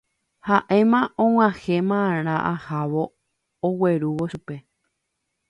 [0.47, 3.03] Haʼéma og̃uahẽma ára ahávo
[3.67, 4.55] aguerúvo chupe.